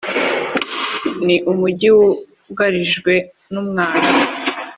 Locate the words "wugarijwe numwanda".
1.97-4.09